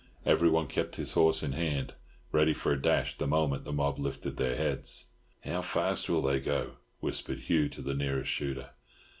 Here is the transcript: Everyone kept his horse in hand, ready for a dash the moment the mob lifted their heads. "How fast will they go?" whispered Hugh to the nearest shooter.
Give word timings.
Everyone 0.25 0.65
kept 0.65 0.95
his 0.95 1.13
horse 1.13 1.43
in 1.43 1.51
hand, 1.51 1.93
ready 2.31 2.53
for 2.53 2.71
a 2.71 2.81
dash 2.81 3.15
the 3.19 3.27
moment 3.27 3.65
the 3.65 3.71
mob 3.71 3.99
lifted 3.99 4.37
their 4.37 4.55
heads. 4.55 5.09
"How 5.45 5.61
fast 5.61 6.09
will 6.09 6.23
they 6.23 6.39
go?" 6.39 6.77
whispered 7.01 7.41
Hugh 7.41 7.69
to 7.69 7.83
the 7.83 7.93
nearest 7.93 8.31
shooter. 8.31 8.71